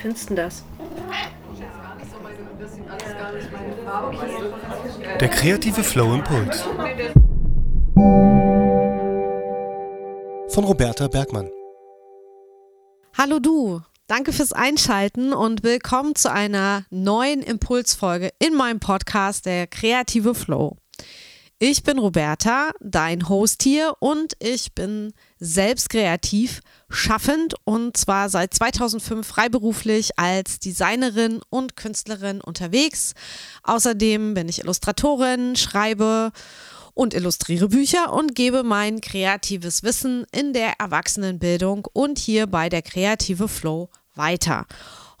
[0.00, 0.64] findest du das?
[5.20, 6.62] Der kreative Flow Impuls.
[10.48, 11.48] Von Roberta Bergmann.
[13.16, 19.66] Hallo du, danke fürs Einschalten und willkommen zu einer neuen Impulsfolge in meinem Podcast Der
[19.66, 20.78] kreative Flow.
[21.62, 28.54] Ich bin Roberta, dein Host hier und ich bin selbst kreativ, schaffend und zwar seit
[28.54, 33.12] 2005 freiberuflich als Designerin und Künstlerin unterwegs.
[33.62, 36.32] Außerdem bin ich Illustratorin, schreibe
[36.94, 42.80] und illustriere Bücher und gebe mein kreatives Wissen in der Erwachsenenbildung und hier bei der
[42.80, 44.66] kreative Flow weiter.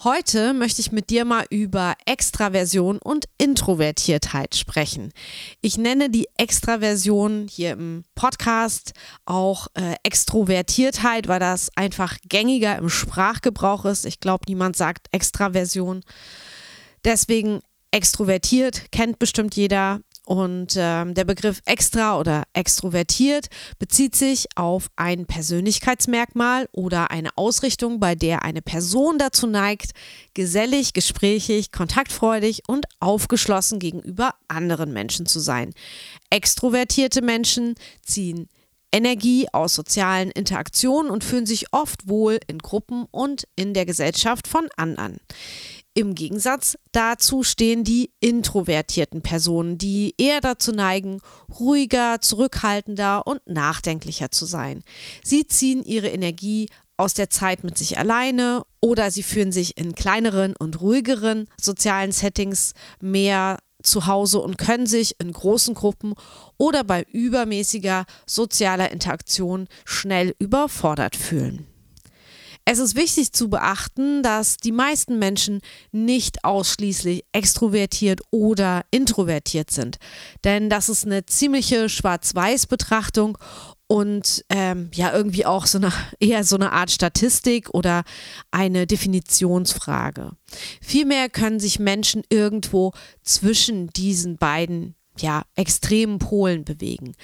[0.02, 5.12] Heute möchte ich mit dir mal über Extraversion und Introvertiertheit sprechen.
[5.60, 8.94] Ich nenne die Extraversion hier im Podcast
[9.26, 14.06] auch äh, Extrovertiertheit, weil das einfach gängiger im Sprachgebrauch ist.
[14.06, 16.00] Ich glaube, niemand sagt Extraversion.
[17.04, 17.60] Deswegen
[17.90, 20.00] extrovertiert kennt bestimmt jeder.
[20.30, 23.48] Und ähm, der Begriff extra oder extrovertiert
[23.80, 29.90] bezieht sich auf ein Persönlichkeitsmerkmal oder eine Ausrichtung, bei der eine Person dazu neigt,
[30.34, 35.74] gesellig, gesprächig, kontaktfreudig und aufgeschlossen gegenüber anderen Menschen zu sein.
[36.30, 38.48] Extrovertierte Menschen ziehen
[38.92, 44.46] Energie aus sozialen Interaktionen und fühlen sich oft wohl in Gruppen und in der Gesellschaft
[44.46, 45.18] von anderen.
[45.94, 51.20] Im Gegensatz dazu stehen die introvertierten Personen, die eher dazu neigen,
[51.58, 54.84] ruhiger, zurückhaltender und nachdenklicher zu sein.
[55.24, 59.94] Sie ziehen ihre Energie aus der Zeit mit sich alleine oder sie fühlen sich in
[59.94, 66.14] kleineren und ruhigeren sozialen Settings mehr zu Hause und können sich in großen Gruppen
[66.58, 71.69] oder bei übermäßiger sozialer Interaktion schnell überfordert fühlen.
[72.64, 75.60] Es ist wichtig zu beachten, dass die meisten Menschen
[75.92, 79.98] nicht ausschließlich extrovertiert oder introvertiert sind.
[80.44, 83.38] Denn das ist eine ziemliche Schwarz-Weiß-Betrachtung
[83.90, 88.04] und ähm, ja irgendwie auch so eine eher so eine Art Statistik oder
[88.52, 90.30] eine Definitionsfrage.
[90.80, 92.92] Vielmehr können sich Menschen irgendwo
[93.24, 97.14] zwischen diesen beiden ja extremen Polen bewegen.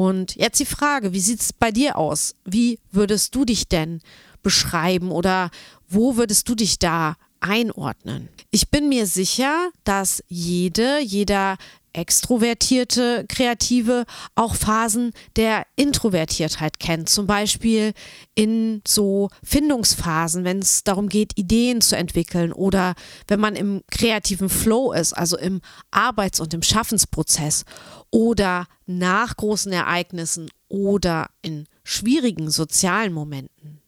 [0.00, 2.34] Und jetzt die Frage, wie sieht es bei dir aus?
[2.46, 4.00] Wie würdest du dich denn
[4.42, 5.50] beschreiben oder
[5.90, 8.30] wo würdest du dich da einordnen?
[8.50, 11.58] Ich bin mir sicher, dass jede, jeder
[11.92, 17.08] extrovertierte Kreative auch Phasen der Introvertiertheit kennt.
[17.08, 17.92] Zum Beispiel
[18.34, 22.94] in so Findungsphasen, wenn es darum geht, Ideen zu entwickeln oder
[23.26, 25.60] wenn man im kreativen Flow ist, also im
[25.90, 27.64] Arbeits- und im Schaffensprozess
[28.10, 33.80] oder nach großen Ereignissen oder in schwierigen sozialen Momenten.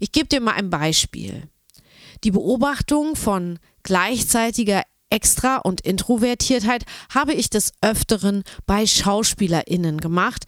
[0.00, 1.48] Ich gebe dir mal ein Beispiel.
[2.24, 10.44] Die Beobachtung von gleichzeitiger Extra- und Introvertiertheit habe ich des Öfteren bei SchauspielerInnen gemacht,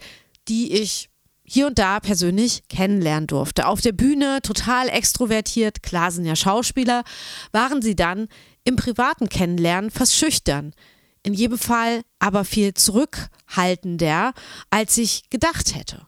[0.47, 1.09] die ich
[1.45, 3.67] hier und da persönlich kennenlernen durfte.
[3.67, 7.03] Auf der Bühne total extrovertiert, klar sind ja Schauspieler,
[7.51, 8.27] waren sie dann
[8.63, 10.73] im privaten Kennenlernen fast schüchtern.
[11.21, 14.33] In jedem Fall aber viel zurückhaltender,
[14.69, 16.07] als ich gedacht hätte.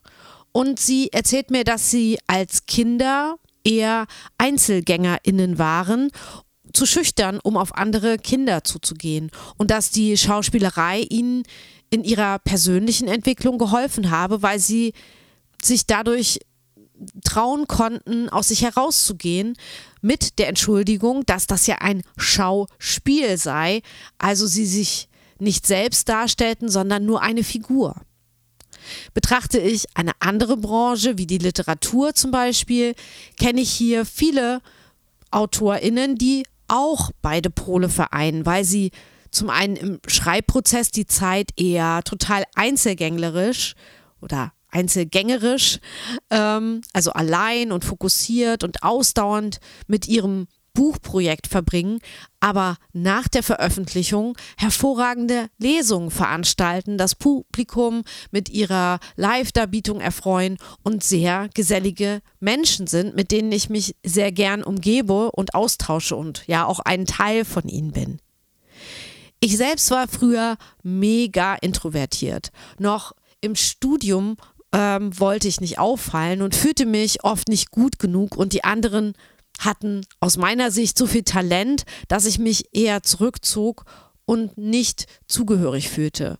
[0.52, 3.36] Und sie erzählt mir, dass sie als Kinder
[3.66, 4.06] eher
[4.38, 6.12] EinzelgängerInnen waren
[6.76, 11.44] zu schüchtern, um auf andere Kinder zuzugehen und dass die Schauspielerei ihnen
[11.90, 14.94] in ihrer persönlichen Entwicklung geholfen habe, weil sie
[15.62, 16.40] sich dadurch
[17.24, 19.56] trauen konnten, aus sich herauszugehen,
[20.02, 23.82] mit der Entschuldigung, dass das ja ein Schauspiel sei,
[24.18, 27.96] also sie sich nicht selbst darstellten, sondern nur eine Figur.
[29.14, 32.94] Betrachte ich eine andere Branche, wie die Literatur zum Beispiel,
[33.40, 34.62] kenne ich hier viele
[35.32, 38.92] AutorInnen, die auch beide Pole vereinen, weil sie
[39.32, 43.76] zum einen im Schreibprozess die Zeit eher total einzelgänglerisch
[44.22, 45.80] oder einzelgängerisch,
[46.30, 52.00] ähm, also allein und fokussiert und ausdauernd mit ihrem Buchprojekt verbringen,
[52.40, 61.50] aber nach der Veröffentlichung hervorragende Lesungen veranstalten, das Publikum mit ihrer Live-Darbietung erfreuen und sehr
[61.56, 66.80] gesellige Menschen sind, mit denen ich mich sehr gern umgebe und austausche und ja auch
[66.80, 68.20] ein Teil von ihnen bin.
[69.40, 72.52] Ich selbst war früher mega introvertiert.
[72.78, 74.38] Noch im Studium
[74.72, 79.14] ähm, wollte ich nicht auffallen und fühlte mich oft nicht gut genug und die anderen
[79.66, 83.86] hatten aus meiner Sicht so viel Talent, dass ich mich eher zurückzog
[84.26, 86.40] und nicht zugehörig fühlte.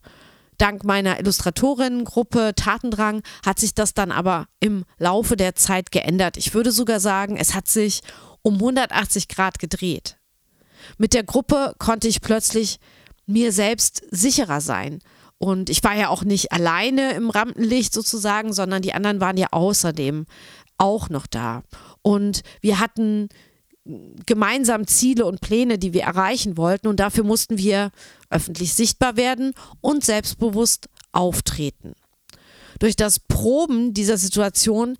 [0.58, 6.38] Dank meiner Illustratorinnengruppe Tatendrang hat sich das dann aber im Laufe der Zeit geändert.
[6.38, 8.02] Ich würde sogar sagen, es hat sich
[8.42, 10.18] um 180 Grad gedreht.
[10.98, 12.80] Mit der Gruppe konnte ich plötzlich
[13.26, 15.00] mir selbst sicherer sein.
[15.38, 19.48] Und ich war ja auch nicht alleine im Rampenlicht sozusagen, sondern die anderen waren ja
[19.52, 20.26] außerdem
[20.78, 21.64] auch noch da.
[22.06, 23.30] Und wir hatten
[24.28, 26.88] gemeinsam Ziele und Pläne, die wir erreichen wollten.
[26.88, 27.90] Und dafür mussten wir
[28.30, 31.94] öffentlich sichtbar werden und selbstbewusst auftreten.
[32.78, 35.00] Durch das Proben dieser Situation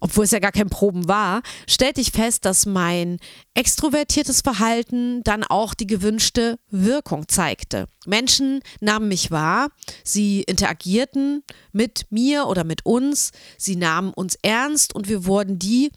[0.00, 3.18] obwohl es ja gar kein Proben war, stellte ich fest, dass mein
[3.54, 7.86] extrovertiertes Verhalten dann auch die gewünschte Wirkung zeigte.
[8.04, 9.68] Menschen nahmen mich wahr,
[10.02, 15.92] sie interagierten mit mir oder mit uns, sie nahmen uns ernst und wir wurden die,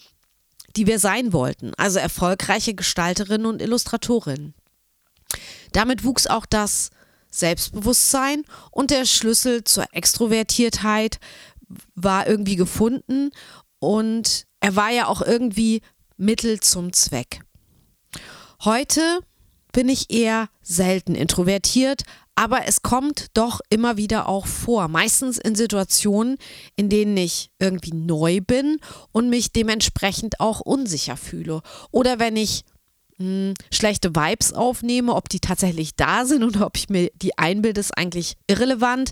[0.75, 4.53] die wir sein wollten, also erfolgreiche Gestalterinnen und Illustratorinnen.
[5.71, 6.91] Damit wuchs auch das
[7.29, 11.19] Selbstbewusstsein und der Schlüssel zur Extrovertiertheit
[11.95, 13.31] war irgendwie gefunden
[13.79, 15.81] und er war ja auch irgendwie
[16.17, 17.41] Mittel zum Zweck.
[18.63, 19.19] Heute
[19.71, 22.03] bin ich eher selten introvertiert,
[22.33, 24.87] aber es kommt doch immer wieder auch vor.
[24.87, 26.37] Meistens in Situationen,
[26.75, 28.77] in denen ich irgendwie neu bin
[29.11, 31.61] und mich dementsprechend auch unsicher fühle.
[31.91, 32.63] Oder wenn ich
[33.17, 37.79] hm, schlechte Vibes aufnehme, ob die tatsächlich da sind oder ob ich mir die einbilde,
[37.79, 39.11] ist eigentlich irrelevant.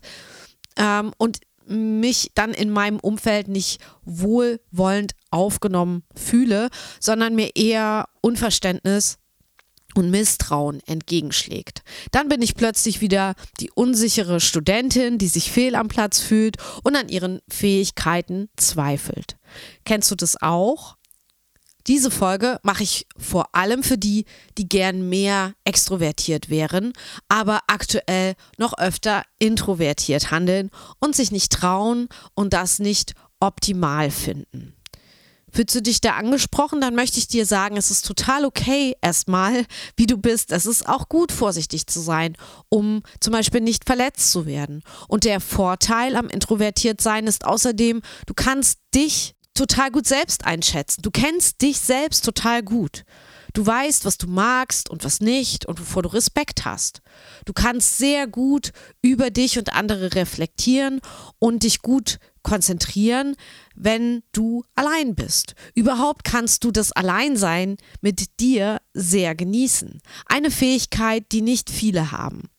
[0.78, 6.69] Ähm, und mich dann in meinem Umfeld nicht wohlwollend aufgenommen fühle,
[7.00, 9.17] sondern mir eher Unverständnis
[9.95, 11.81] und Misstrauen entgegenschlägt.
[12.12, 16.95] Dann bin ich plötzlich wieder die unsichere Studentin, die sich fehl am Platz fühlt und
[16.95, 19.38] an ihren Fähigkeiten zweifelt.
[19.85, 20.97] Kennst du das auch?
[21.87, 24.25] Diese Folge mache ich vor allem für die,
[24.57, 26.93] die gern mehr extrovertiert wären,
[27.29, 34.73] aber aktuell noch öfter introvertiert handeln und sich nicht trauen und das nicht optimal finden.
[35.51, 39.65] Fühlst du dich da angesprochen, dann möchte ich dir sagen, es ist total okay erstmal,
[39.95, 40.51] wie du bist.
[40.51, 42.35] Es ist auch gut, vorsichtig zu sein,
[42.68, 44.81] um zum Beispiel nicht verletzt zu werden.
[45.07, 51.02] Und der Vorteil am Introvertiertsein ist außerdem, du kannst dich total gut selbst einschätzen.
[51.02, 53.04] Du kennst dich selbst total gut.
[53.54, 57.02] Du weißt, was du magst und was nicht und wovor du Respekt hast.
[57.45, 61.00] Du kannst sehr gut über dich und andere reflektieren
[61.40, 63.35] und dich gut konzentrieren,
[63.74, 65.56] wenn du allein bist.
[65.74, 70.02] Überhaupt kannst du das Alleinsein mit dir sehr genießen.
[70.26, 72.50] Eine Fähigkeit, die nicht viele haben.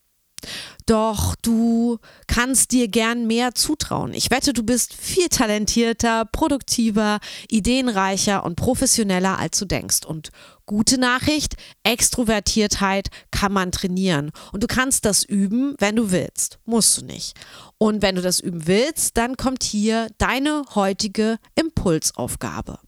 [0.86, 4.14] Doch du kannst dir gern mehr zutrauen.
[4.14, 10.06] Ich wette, du bist viel talentierter, produktiver, ideenreicher und professioneller, als du denkst.
[10.06, 10.30] Und
[10.64, 14.30] gute Nachricht, Extrovertiertheit kann man trainieren.
[14.52, 16.58] Und du kannst das üben, wenn du willst.
[16.64, 17.34] Musst du nicht.
[17.78, 22.78] Und wenn du das üben willst, dann kommt hier deine heutige Impulsaufgabe.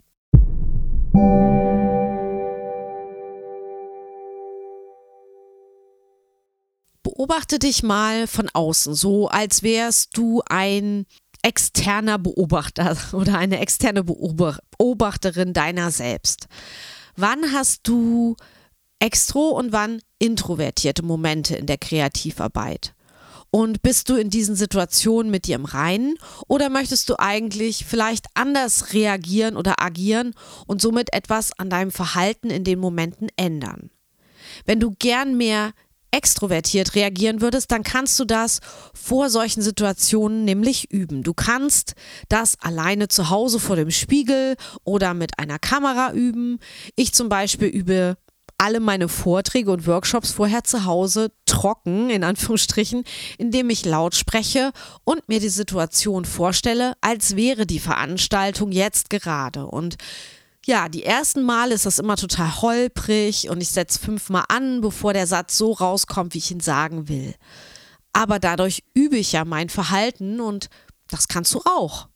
[7.19, 11.05] Beobachte dich mal von außen, so als wärst du ein
[11.43, 16.47] externer Beobachter oder eine externe Beobachterin deiner selbst.
[17.17, 18.37] Wann hast du
[19.01, 22.95] extro und wann introvertierte Momente in der Kreativarbeit?
[23.51, 28.27] Und bist du in diesen Situationen mit dir im Reinen oder möchtest du eigentlich vielleicht
[28.35, 30.35] anders reagieren oder agieren
[30.69, 33.91] und somit etwas an deinem Verhalten in den Momenten ändern?
[34.67, 35.73] Wenn du gern mehr
[36.11, 38.61] extrovertiert reagieren würdest, dann kannst du das
[38.95, 41.23] vor solchen Situationen nämlich üben.
[41.23, 41.95] Du kannst
[42.29, 46.59] das alleine zu Hause vor dem Spiegel oder mit einer Kamera üben.
[46.97, 48.17] Ich zum Beispiel übe
[48.59, 53.05] alle meine Vorträge und Workshops vorher zu Hause trocken, in Anführungsstrichen,
[53.39, 54.73] indem ich laut spreche
[55.05, 59.67] und mir die Situation vorstelle, als wäre die Veranstaltung jetzt gerade.
[59.67, 59.97] Und
[60.69, 65.15] ja, die ersten Mal ist das immer total holprig und ich setze fünfmal an, bevor
[65.15, 67.35] der Satz so rauskommt, wie ich ihn sagen will.
[68.13, 70.69] Aber dadurch übe ich ja mein Verhalten und
[71.09, 72.09] das kannst du auch.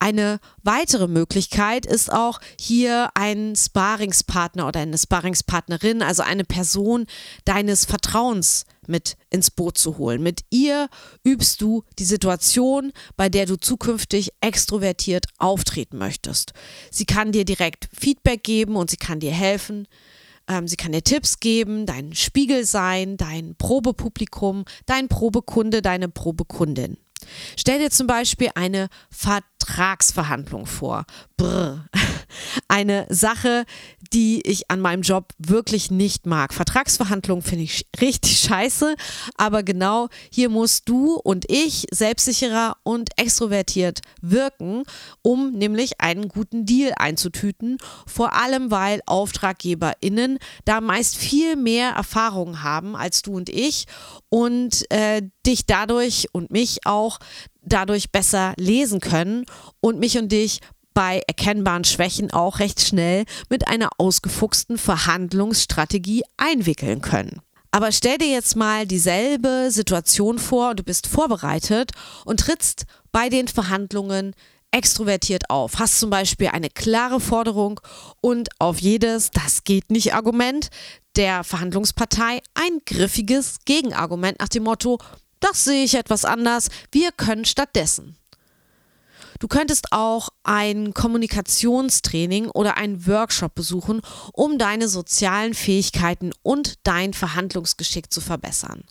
[0.00, 7.06] Eine weitere Möglichkeit ist auch hier ein Sparingspartner oder eine Sparingspartnerin, also eine Person
[7.44, 10.22] deines Vertrauens mit ins Boot zu holen.
[10.22, 10.88] Mit ihr
[11.24, 16.52] übst du die Situation, bei der du zukünftig extrovertiert auftreten möchtest.
[16.90, 19.86] Sie kann dir direkt Feedback geben und sie kann dir helfen.
[20.48, 26.96] Ähm, sie kann dir Tipps geben, dein Spiegel sein, dein Probepublikum, dein Probekunde, deine Probekundin.
[27.56, 31.04] Stell dir zum Beispiel eine Vertragsverhandlung vor.
[31.36, 31.86] Brr.
[32.68, 33.64] Eine Sache,
[34.12, 36.54] die ich an meinem Job wirklich nicht mag.
[36.54, 38.96] Vertragsverhandlungen finde ich richtig scheiße,
[39.36, 44.84] aber genau hier musst du und ich selbstsicherer und extrovertiert wirken,
[45.22, 47.78] um nämlich einen guten Deal einzutüten.
[48.06, 53.86] Vor allem, weil AuftraggeberInnen da meist viel mehr Erfahrung haben als du und ich
[54.28, 57.18] und äh, dich dadurch und mich auch
[57.62, 59.46] dadurch besser lesen können
[59.80, 60.60] und mich und dich
[60.94, 67.42] bei erkennbaren Schwächen auch recht schnell mit einer ausgefuchsten Verhandlungsstrategie einwickeln können.
[67.70, 71.90] Aber stell dir jetzt mal dieselbe Situation vor, du bist vorbereitet
[72.24, 74.34] und trittst bei den Verhandlungen
[74.70, 77.80] extrovertiert auf, hast zum Beispiel eine klare Forderung
[78.22, 80.70] und auf jedes Das geht nicht Argument
[81.16, 84.98] der Verhandlungspartei ein griffiges Gegenargument nach dem Motto,
[85.40, 88.16] das sehe ich etwas anders, wir können stattdessen.
[89.38, 94.00] Du könntest auch ein Kommunikationstraining oder einen Workshop besuchen,
[94.32, 98.84] um deine sozialen Fähigkeiten und dein Verhandlungsgeschick zu verbessern.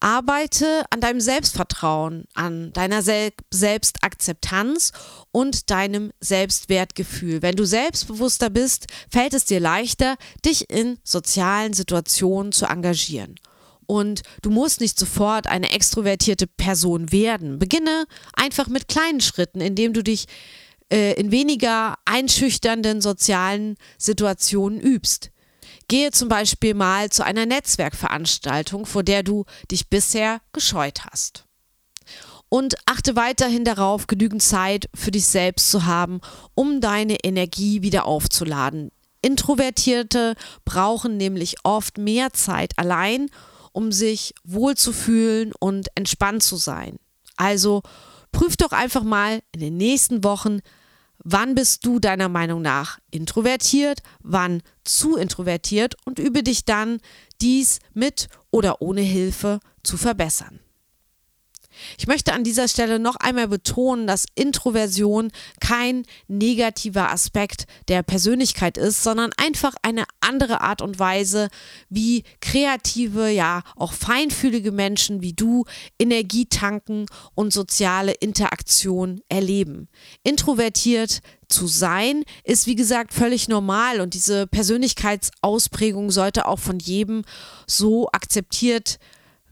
[0.00, 4.92] Arbeite an deinem Selbstvertrauen, an deiner Sel Selbstakzeptanz
[5.32, 7.40] und deinem Selbstwertgefühl.
[7.40, 13.36] Wenn du selbstbewusster bist, fällt es dir leichter, dich in sozialen Situationen zu engagieren.
[13.86, 17.58] Und du musst nicht sofort eine extrovertierte Person werden.
[17.58, 20.26] Beginne einfach mit kleinen Schritten, indem du dich
[20.90, 25.30] äh, in weniger einschüchternden sozialen Situationen übst.
[25.88, 31.44] Gehe zum Beispiel mal zu einer Netzwerkveranstaltung, vor der du dich bisher gescheut hast.
[32.48, 36.20] Und achte weiterhin darauf, genügend Zeit für dich selbst zu haben,
[36.54, 38.90] um deine Energie wieder aufzuladen.
[39.22, 43.30] Introvertierte brauchen nämlich oft mehr Zeit allein
[43.74, 46.96] um sich wohlzufühlen und entspannt zu sein.
[47.36, 47.82] Also
[48.32, 50.60] prüf doch einfach mal in den nächsten Wochen,
[51.18, 57.00] wann bist du deiner Meinung nach introvertiert, wann zu introvertiert und übe dich dann,
[57.40, 60.60] dies mit oder ohne Hilfe zu verbessern.
[61.98, 68.78] Ich möchte an dieser Stelle noch einmal betonen, dass Introversion kein negativer Aspekt der Persönlichkeit
[68.78, 71.48] ist, sondern einfach eine andere Art und Weise,
[71.88, 75.64] wie kreative, ja auch feinfühlige Menschen wie du
[75.98, 79.88] Energie tanken und soziale Interaktion erleben.
[80.22, 87.22] Introvertiert zu sein, ist wie gesagt völlig normal und diese Persönlichkeitsausprägung sollte auch von jedem
[87.66, 88.98] so akzeptiert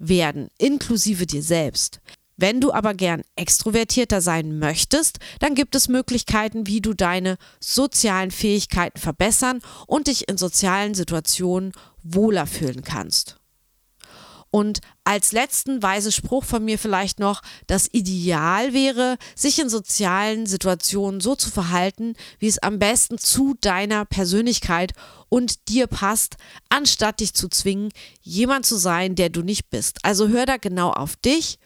[0.02, 2.00] werden, inklusive dir selbst.
[2.36, 8.30] Wenn du aber gern extrovertierter sein möchtest, dann gibt es Möglichkeiten, wie du deine sozialen
[8.30, 13.41] Fähigkeiten verbessern und dich in sozialen Situationen wohler fühlen kannst.
[14.54, 20.44] Und als letzten weise Spruch von mir vielleicht noch, das Ideal wäre, sich in sozialen
[20.44, 24.92] Situationen so zu verhalten, wie es am besten zu deiner Persönlichkeit
[25.30, 26.36] und dir passt,
[26.68, 27.88] anstatt dich zu zwingen,
[28.20, 30.04] jemand zu sein, der du nicht bist.
[30.04, 31.58] Also hör da genau auf dich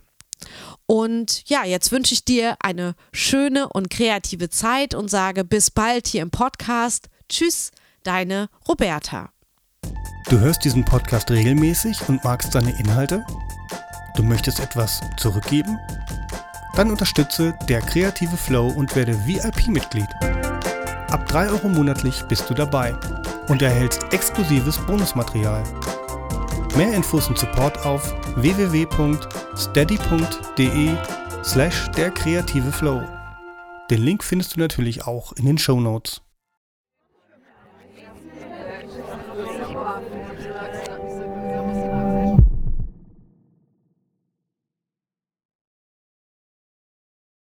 [0.87, 6.07] Und ja, jetzt wünsche ich dir eine schöne und kreative Zeit und sage bis bald
[6.07, 7.09] hier im Podcast.
[7.29, 7.73] Tschüss,
[8.05, 9.31] deine Roberta.
[10.29, 13.25] Du hörst diesen Podcast regelmäßig und magst seine Inhalte?
[14.17, 15.79] Du möchtest etwas zurückgeben?
[16.75, 20.09] Dann unterstütze der kreative Flow und werde VIP-Mitglied.
[21.11, 22.95] Ab 3 Euro monatlich bist du dabei
[23.49, 25.63] und erhältst exklusives Bonusmaterial.
[26.77, 30.91] Mehr Infos und Support auf www.steady.de
[31.43, 33.03] slash der kreative Flow.
[33.91, 36.21] Den Link findest du natürlich auch in den Show Notes.